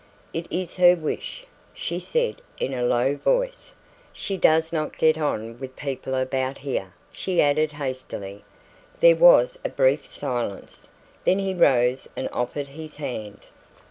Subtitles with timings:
[0.33, 1.45] "It is her wish,"
[1.75, 3.71] she said in a low voice.
[4.11, 8.43] "She does not get on with people about here," she added hastily.
[8.99, 10.89] There was a brief silence,
[11.23, 13.45] then he rose and offered his hand.